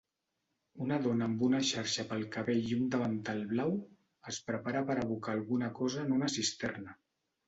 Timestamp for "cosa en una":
5.81-6.31